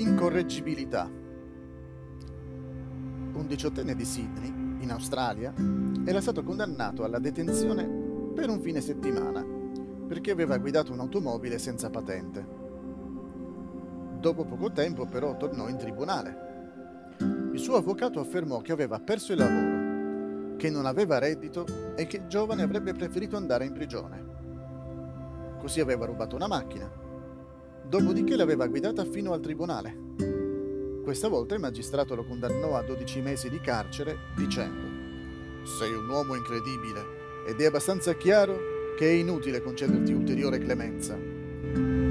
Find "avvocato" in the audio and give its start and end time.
17.74-18.20